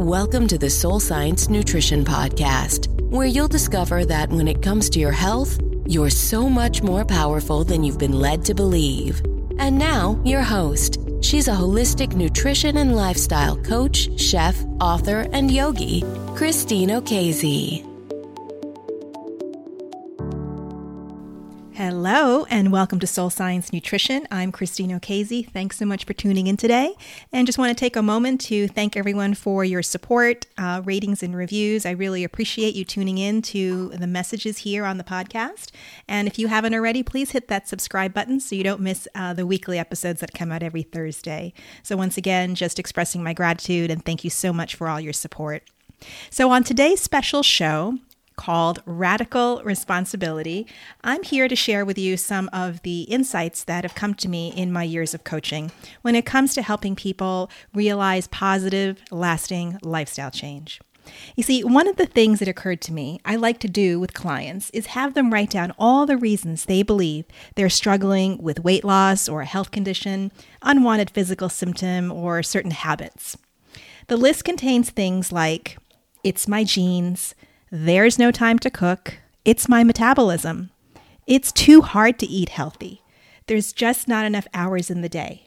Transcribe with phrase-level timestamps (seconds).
[0.00, 4.98] Welcome to the Soul Science Nutrition Podcast, where you'll discover that when it comes to
[4.98, 9.20] your health, you're so much more powerful than you've been led to believe.
[9.58, 11.00] And now, your host.
[11.20, 16.02] She's a holistic nutrition and lifestyle coach, chef, author, and yogi,
[16.34, 17.89] Christine Okezie.
[22.02, 24.26] Hello, and welcome to Soul Science Nutrition.
[24.30, 25.46] I'm Christine Okezie.
[25.46, 26.94] Thanks so much for tuning in today.
[27.30, 31.22] And just want to take a moment to thank everyone for your support, uh, ratings,
[31.22, 31.84] and reviews.
[31.84, 35.72] I really appreciate you tuning in to the messages here on the podcast.
[36.08, 39.34] And if you haven't already, please hit that subscribe button so you don't miss uh,
[39.34, 41.52] the weekly episodes that come out every Thursday.
[41.82, 45.12] So, once again, just expressing my gratitude and thank you so much for all your
[45.12, 45.64] support.
[46.30, 47.98] So, on today's special show,
[48.40, 50.66] called Radical Responsibility.
[51.04, 54.50] I'm here to share with you some of the insights that have come to me
[54.56, 60.30] in my years of coaching when it comes to helping people realize positive, lasting lifestyle
[60.30, 60.80] change.
[61.36, 64.14] You see, one of the things that occurred to me I like to do with
[64.14, 68.84] clients is have them write down all the reasons they believe they're struggling with weight
[68.84, 70.32] loss or a health condition,
[70.62, 73.36] unwanted physical symptom, or certain habits.
[74.06, 75.76] The list contains things like
[76.24, 77.34] it's my genes,
[77.70, 79.18] there's no time to cook.
[79.44, 80.70] It's my metabolism.
[81.26, 83.02] It's too hard to eat healthy.
[83.46, 85.46] There's just not enough hours in the day.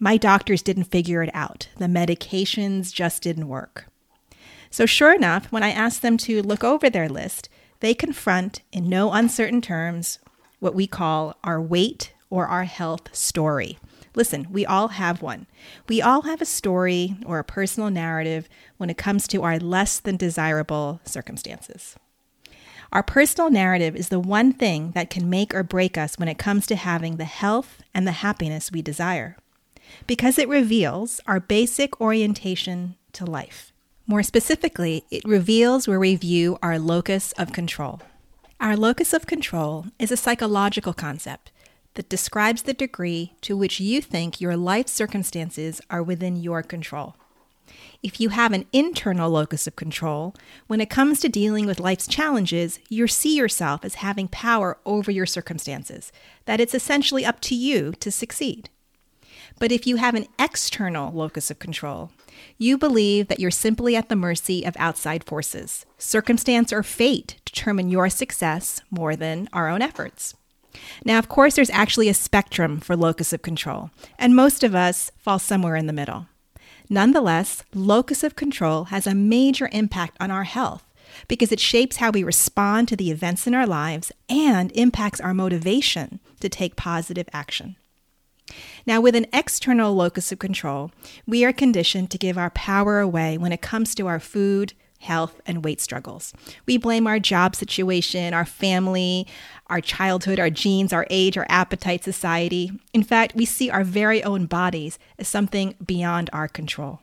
[0.00, 1.68] My doctors didn't figure it out.
[1.78, 3.86] The medications just didn't work.
[4.70, 8.88] So, sure enough, when I asked them to look over their list, they confront, in
[8.88, 10.18] no uncertain terms,
[10.58, 13.78] what we call our weight or our health story.
[14.16, 15.46] Listen, we all have one.
[15.88, 20.00] We all have a story or a personal narrative when it comes to our less
[20.00, 21.94] than desirable circumstances.
[22.92, 26.38] Our personal narrative is the one thing that can make or break us when it
[26.38, 29.36] comes to having the health and the happiness we desire,
[30.06, 33.72] because it reveals our basic orientation to life.
[34.06, 38.00] More specifically, it reveals where we view our locus of control.
[38.60, 41.50] Our locus of control is a psychological concept
[41.96, 47.16] that describes the degree to which you think your life circumstances are within your control.
[48.02, 50.34] If you have an internal locus of control,
[50.68, 55.10] when it comes to dealing with life's challenges, you see yourself as having power over
[55.10, 56.12] your circumstances,
[56.44, 58.70] that it's essentially up to you to succeed.
[59.58, 62.10] But if you have an external locus of control,
[62.58, 65.86] you believe that you're simply at the mercy of outside forces.
[65.98, 70.34] Circumstance or fate determine your success more than our own efforts.
[71.04, 75.10] Now, of course, there's actually a spectrum for locus of control, and most of us
[75.18, 76.26] fall somewhere in the middle.
[76.88, 80.84] Nonetheless, locus of control has a major impact on our health
[81.28, 85.34] because it shapes how we respond to the events in our lives and impacts our
[85.34, 87.76] motivation to take positive action.
[88.86, 90.92] Now, with an external locus of control,
[91.26, 94.74] we are conditioned to give our power away when it comes to our food,
[95.06, 96.32] health, and weight struggles.
[96.66, 99.26] We blame our job situation, our family,
[99.68, 102.70] our childhood, our genes, our age, our appetite, society.
[102.92, 107.00] In fact, we see our very own bodies as something beyond our control.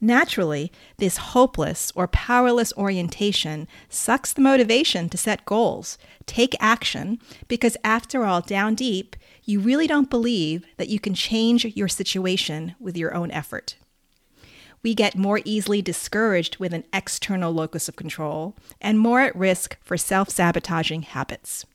[0.00, 7.18] Naturally, this hopeless or powerless orientation sucks the motivation to set goals, take action,
[7.48, 12.74] because after all, down deep, you really don't believe that you can change your situation
[12.78, 13.76] with your own effort
[14.86, 19.76] we get more easily discouraged with an external locus of control and more at risk
[19.82, 21.66] for self sabotaging habits.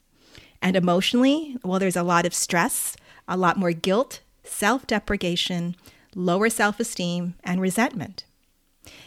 [0.61, 2.95] And emotionally, well, there's a lot of stress,
[3.27, 5.75] a lot more guilt, self deprecation,
[6.15, 8.23] lower self esteem, and resentment.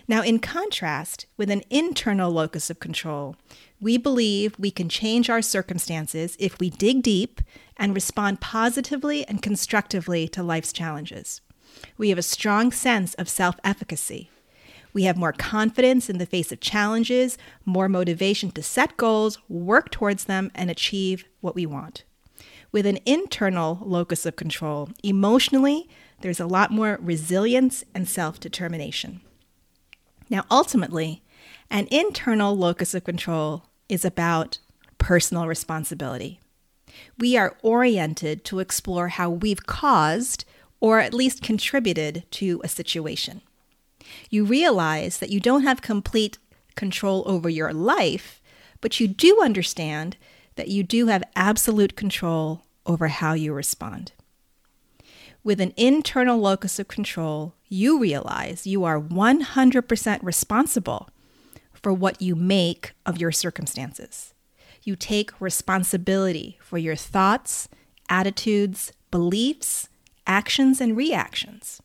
[0.06, 3.36] Now, in contrast, with an internal locus of control,
[3.80, 7.40] we believe we can change our circumstances if we dig deep
[7.78, 11.40] and respond positively and constructively to life's challenges.
[11.96, 14.30] We have a strong sense of self efficacy.
[14.92, 19.90] We have more confidence in the face of challenges, more motivation to set goals, work
[19.90, 22.04] towards them, and achieve what we want.
[22.70, 25.88] With an internal locus of control, emotionally,
[26.20, 29.20] there's a lot more resilience and self determination.
[30.30, 31.22] Now, ultimately,
[31.70, 34.58] an internal locus of control is about
[34.98, 36.40] personal responsibility.
[37.18, 40.44] We are oriented to explore how we've caused
[40.84, 43.40] or at least contributed to a situation.
[44.28, 46.36] You realize that you don't have complete
[46.74, 48.42] control over your life,
[48.82, 50.18] but you do understand
[50.56, 54.12] that you do have absolute control over how you respond.
[55.42, 61.08] With an internal locus of control, you realize you are 100% responsible
[61.72, 64.34] for what you make of your circumstances.
[64.82, 67.70] You take responsibility for your thoughts,
[68.10, 69.88] attitudes, beliefs,
[70.26, 71.80] actions and reactions.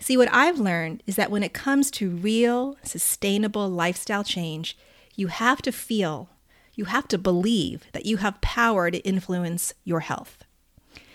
[0.00, 4.76] See, what I've learned is that when it comes to real, sustainable lifestyle change,
[5.16, 6.30] you have to feel,
[6.74, 10.44] you have to believe that you have power to influence your health.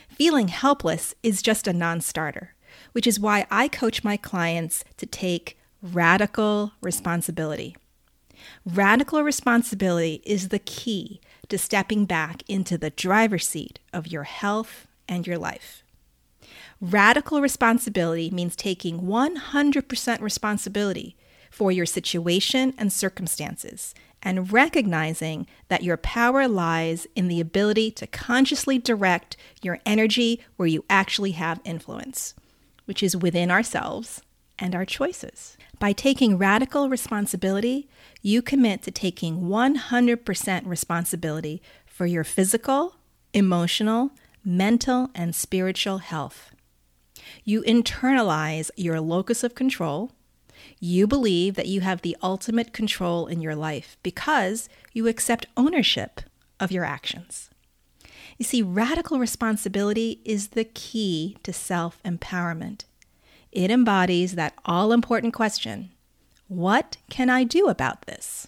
[0.10, 2.54] Feeling helpless is just a non starter,
[2.92, 7.75] which is why I coach my clients to take radical responsibility.
[8.66, 14.88] Radical responsibility is the key to stepping back into the driver's seat of your health
[15.07, 15.82] and your life.
[16.83, 21.15] Radical responsibility means taking 100% responsibility
[21.50, 28.06] for your situation and circumstances and recognizing that your power lies in the ability to
[28.06, 32.33] consciously direct your energy where you actually have influence,
[32.83, 34.21] which is within ourselves
[34.59, 35.56] and our choices.
[35.80, 37.88] By taking radical responsibility,
[38.21, 42.97] you commit to taking 100% responsibility for your physical,
[43.33, 44.12] emotional,
[44.44, 46.53] mental, and spiritual health.
[47.44, 50.12] You internalize your locus of control.
[50.80, 56.21] You believe that you have the ultimate control in your life because you accept ownership
[56.60, 57.50] of your actions.
[58.38, 62.86] You see, radical responsibility is the key to self empowerment.
[63.51, 65.92] It embodies that all important question
[66.48, 68.48] what can I do about this?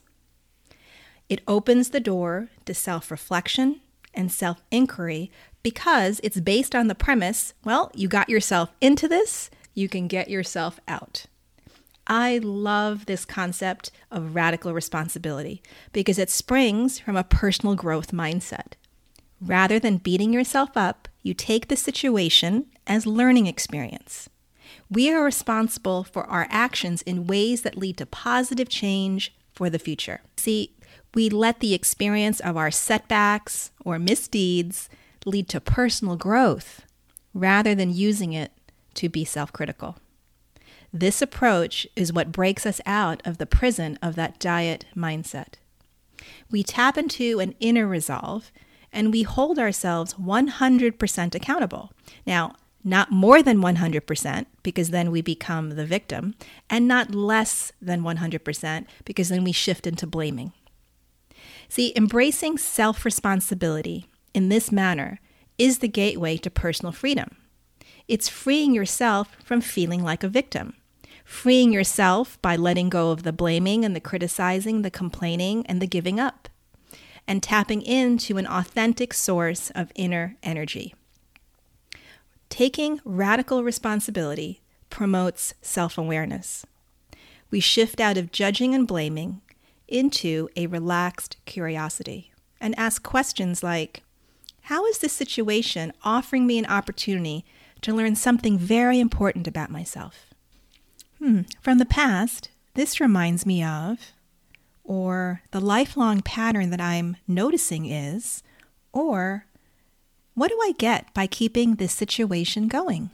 [1.28, 3.82] It opens the door to self reflection
[4.14, 5.32] and self inquiry
[5.66, 10.30] because it's based on the premise well, you got yourself into this, you can get
[10.30, 11.26] yourself out.
[12.06, 18.74] I love this concept of radical responsibility because it springs from a personal growth mindset.
[19.42, 24.30] Rather than beating yourself up, you take the situation as learning experience.
[24.88, 29.80] We are responsible for our actions in ways that lead to positive change for the
[29.80, 30.22] future.
[30.38, 30.76] See,
[31.16, 34.90] we let the experience of our setbacks or misdeeds
[35.26, 36.86] lead to personal growth
[37.34, 38.52] rather than using it
[38.96, 39.98] to be self critical.
[40.94, 45.56] This approach is what breaks us out of the prison of that diet mindset.
[46.50, 48.52] We tap into an inner resolve
[48.94, 51.92] and we hold ourselves 100% accountable.
[52.26, 56.36] Now, not more than 100%, because then we become the victim,
[56.70, 60.54] and not less than 100%, because then we shift into blaming.
[61.68, 65.20] See, embracing self responsibility in this manner
[65.58, 67.38] is the gateway to personal freedom.
[68.08, 70.76] It's freeing yourself from feeling like a victim,
[71.24, 75.88] freeing yourself by letting go of the blaming and the criticizing, the complaining, and the
[75.88, 76.50] giving up,
[77.28, 80.94] and tapping into an authentic source of inner energy.
[82.50, 86.66] Taking radical responsibility promotes self awareness.
[87.50, 89.42] We shift out of judging and blaming
[89.88, 94.04] into a relaxed curiosity and ask questions like
[94.66, 97.46] How is this situation offering me an opportunity
[97.82, 100.34] to learn something very important about myself?
[101.20, 104.14] Hmm, from the past, this reminds me of,
[104.84, 108.42] or the lifelong pattern that I'm noticing is,
[108.92, 109.46] or
[110.34, 113.12] what do I get by keeping this situation going?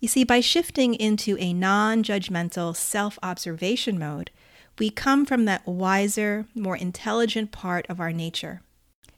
[0.00, 4.30] You see, by shifting into a non judgmental self observation mode,
[4.78, 8.62] we come from that wiser, more intelligent part of our nature.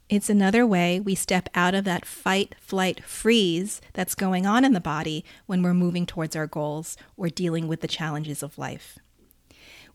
[0.08, 4.72] It's another way we step out of that fight, flight, freeze that's going on in
[4.72, 8.98] the body when we're moving towards our goals or dealing with the challenges of life.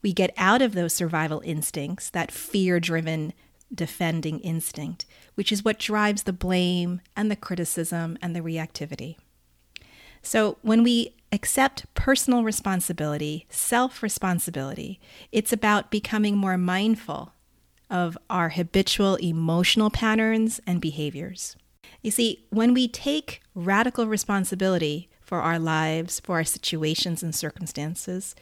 [0.01, 3.33] We get out of those survival instincts, that fear driven
[3.73, 5.05] defending instinct,
[5.35, 9.17] which is what drives the blame and the criticism and the reactivity.
[10.23, 14.99] So when we accept personal responsibility, self responsibility,
[15.31, 17.33] it's about becoming more mindful
[17.89, 21.55] of our habitual emotional patterns and behaviors.
[22.01, 28.35] You see, when we take radical responsibility for our lives, for our situations and circumstances,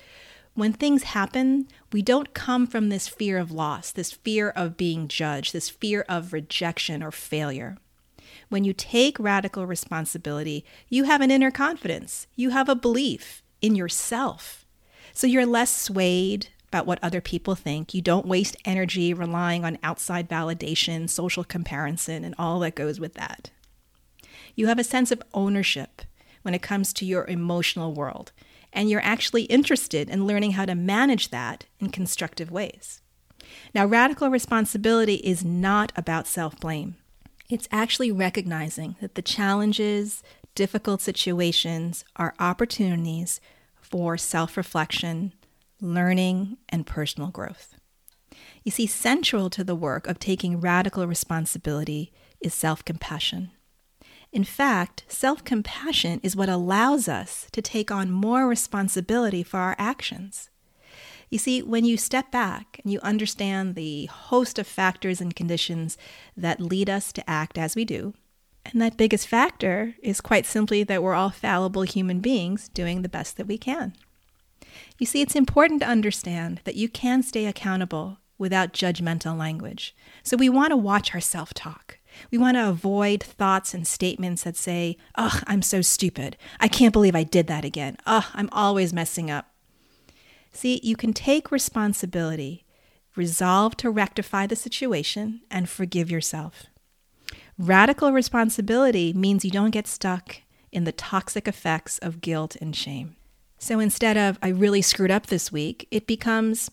[0.53, 5.07] when things happen, we don't come from this fear of loss, this fear of being
[5.07, 7.77] judged, this fear of rejection or failure.
[8.49, 13.75] When you take radical responsibility, you have an inner confidence, you have a belief in
[13.75, 14.65] yourself.
[15.13, 17.95] So you're less swayed about what other people think.
[17.95, 23.15] You don't waste energy relying on outside validation, social comparison, and all that goes with
[23.15, 23.49] that.
[24.53, 26.03] You have a sense of ownership
[26.43, 28.31] when it comes to your emotional world,
[28.71, 33.01] and you're actually interested in learning how to manage that in constructive ways.
[33.73, 36.95] Now, radical responsibility is not about self blame.
[37.49, 40.21] It's actually recognizing that the challenges,
[40.53, 43.41] difficult situations are opportunities
[43.81, 45.33] for self reflection,
[45.81, 47.75] learning, and personal growth.
[48.63, 53.51] You see, central to the work of taking radical responsibility is self compassion.
[54.31, 59.75] In fact, self compassion is what allows us to take on more responsibility for our
[59.79, 60.49] actions.
[61.29, 65.97] You see, when you step back and you understand the host of factors and conditions
[66.37, 68.13] that lead us to act as we do,
[68.65, 73.09] and that biggest factor is quite simply that we're all fallible human beings doing the
[73.09, 73.93] best that we can.
[74.97, 79.95] You see, it's important to understand that you can stay accountable without judgmental language.
[80.23, 81.99] So we want to watch our self talk.
[82.31, 86.37] We want to avoid thoughts and statements that say, Ugh, I'm so stupid.
[86.59, 87.97] I can't believe I did that again.
[88.05, 89.51] Ugh, I'm always messing up.
[90.51, 92.65] See, you can take responsibility,
[93.15, 96.65] resolve to rectify the situation, and forgive yourself.
[97.59, 100.37] Radical responsibility means you don't get stuck
[100.71, 103.15] in the toxic effects of guilt and shame.
[103.59, 106.69] So instead of, I really screwed up this week, it becomes,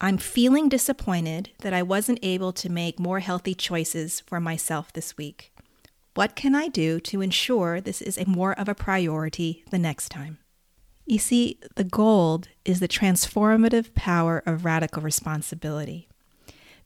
[0.00, 5.16] I'm feeling disappointed that I wasn't able to make more healthy choices for myself this
[5.16, 5.52] week.
[6.14, 10.08] What can I do to ensure this is a more of a priority the next
[10.08, 10.38] time?
[11.06, 16.08] You see, the gold is the transformative power of radical responsibility.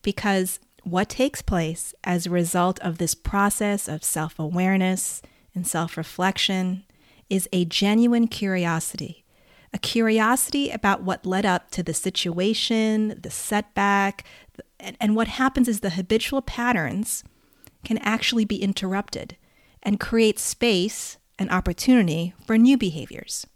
[0.02, 5.22] Because what takes place as a result of this process of self awareness
[5.54, 6.84] and self reflection
[7.28, 9.24] is a genuine curiosity.
[9.72, 14.24] A curiosity about what led up to the situation, the setback,
[14.78, 17.22] and, and what happens is the habitual patterns
[17.84, 19.36] can actually be interrupted
[19.82, 23.46] and create space and opportunity for new behaviors.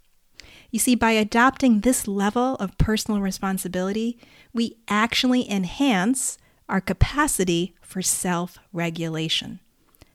[0.70, 4.18] You see, by adopting this level of personal responsibility,
[4.52, 9.60] we actually enhance our capacity for self regulation,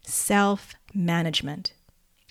[0.02, 1.74] self management.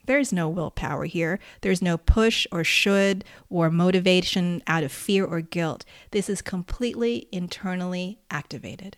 [0.09, 1.38] There is no willpower here.
[1.61, 5.85] There's no push or should or motivation out of fear or guilt.
[6.12, 8.97] This is completely internally activated.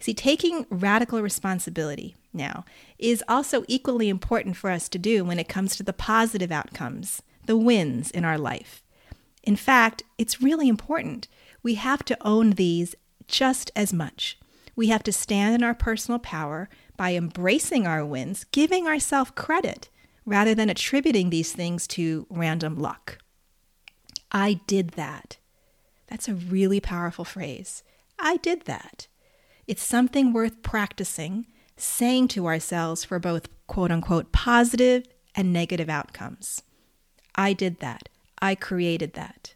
[0.00, 2.66] See, taking radical responsibility now
[2.98, 7.22] is also equally important for us to do when it comes to the positive outcomes
[7.46, 8.84] the wins in our life.
[9.42, 11.26] In fact, it's really important.
[11.62, 12.94] We have to own these
[13.28, 14.38] just as much.
[14.76, 19.88] We have to stand in our personal power by embracing our wins, giving ourselves credit,
[20.24, 23.18] rather than attributing these things to random luck.
[24.30, 25.38] I did that.
[26.06, 27.82] That's a really powerful phrase.
[28.18, 29.08] I did that.
[29.66, 36.62] It's something worth practicing, saying to ourselves for both quote unquote positive and negative outcomes.
[37.34, 38.08] I did that.
[38.40, 39.54] I created that.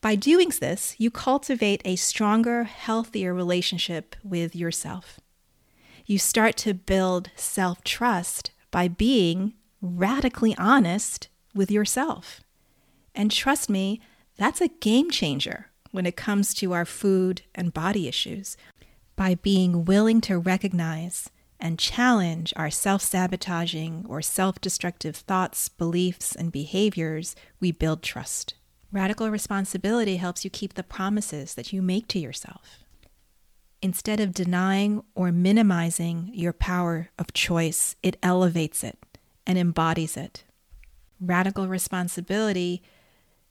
[0.00, 5.20] By doing this, you cultivate a stronger, healthier relationship with yourself.
[6.06, 12.40] You start to build self trust by being radically honest with yourself.
[13.14, 14.00] And trust me,
[14.36, 18.56] that's a game changer when it comes to our food and body issues.
[19.14, 26.34] By being willing to recognize and challenge our self sabotaging or self destructive thoughts, beliefs,
[26.34, 28.54] and behaviors, we build trust.
[28.90, 32.81] Radical responsibility helps you keep the promises that you make to yourself.
[33.82, 38.96] Instead of denying or minimizing your power of choice, it elevates it
[39.44, 40.44] and embodies it.
[41.20, 42.80] Radical responsibility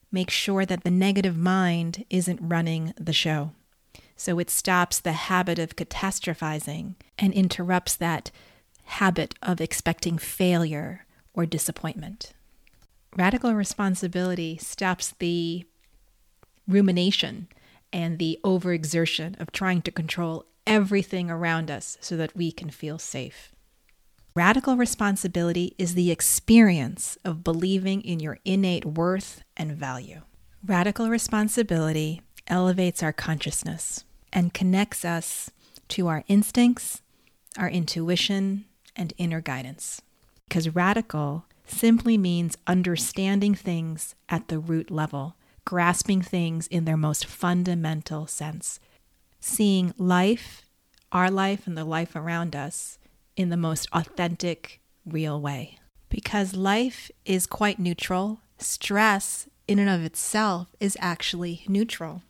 [0.10, 3.52] makes sure that the negative mind isn't running the show.
[4.16, 8.32] So it stops the habit of catastrophizing and interrupts that
[8.84, 12.34] habit of expecting failure or disappointment.
[13.18, 15.66] Radical responsibility stops the
[16.68, 17.48] rumination
[17.94, 22.98] and the overexertion of trying to control everything around us so that we can feel
[22.98, 23.52] safe.
[24.34, 30.22] Radical responsibility is the experience of believing in your innate worth and value.
[30.66, 35.52] Radical responsibility elevates our consciousness and connects us
[35.90, 37.02] to our instincts,
[37.58, 40.02] our intuition, and inner guidance.
[40.48, 47.26] Because radical simply means understanding things at the root level, grasping things in their most
[47.26, 48.80] fundamental sense,
[49.40, 50.64] seeing life,
[51.12, 52.98] our life, and the life around us
[53.36, 55.80] in the most authentic, real way.
[56.10, 62.22] Because life is quite neutral, stress in and of itself is actually neutral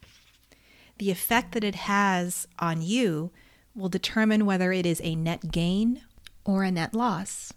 [1.02, 3.32] the effect that it has on you
[3.74, 6.04] will determine whether it is a net gain
[6.46, 7.52] or a net loss.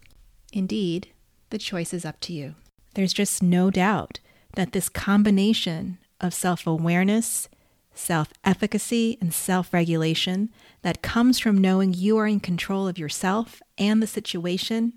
[0.50, 1.08] Indeed,
[1.50, 2.54] the choice is up to you.
[2.94, 4.18] There's just no doubt
[4.54, 7.49] that this combination of self awareness,
[7.94, 10.50] self efficacy, and self regulation
[10.82, 14.94] that comes from knowing you are in control of yourself and the situation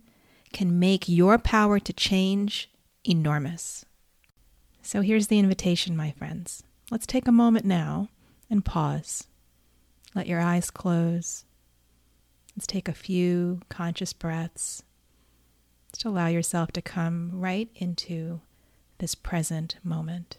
[0.54, 2.70] can make your power to change
[3.04, 3.86] enormous.
[4.82, 6.64] So here's the invitation, my friends.
[6.90, 8.08] Let's take a moment now
[8.50, 9.28] and pause.
[10.16, 11.44] Let your eyes close.
[12.56, 14.84] Let's take a few conscious breaths.
[15.92, 18.42] Just allow yourself to come right into
[19.00, 20.38] this present moment.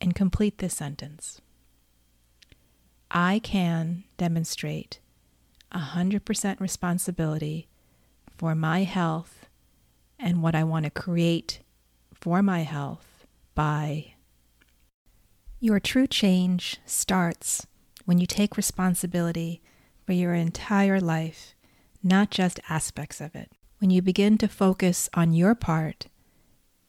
[0.00, 1.40] And complete this sentence.
[3.10, 4.98] I can demonstrate
[5.72, 7.68] 100% responsibility
[8.36, 9.46] for my health
[10.18, 11.60] and what I want to create
[12.12, 14.14] for my health by.
[15.60, 17.66] Your true change starts
[18.04, 19.62] when you take responsibility
[20.04, 21.54] for your entire life,
[22.02, 23.50] not just aspects of it.
[23.84, 26.06] When you begin to focus on your part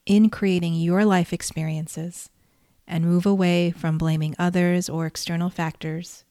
[0.06, 2.30] in creating your life experiences
[2.88, 6.24] and move away from blaming others or external factors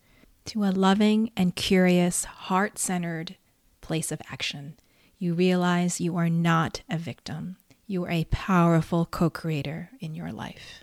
[0.47, 3.37] to a loving and curious, heart centered
[3.83, 4.79] place of action.
[5.19, 7.59] You realize you are not a victim.
[7.87, 10.83] You are a powerful co creator in your life.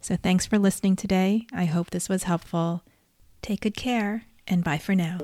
[0.00, 1.48] So, thanks for listening today.
[1.52, 2.84] I hope this was helpful.
[3.42, 5.18] Take good care, and bye for now.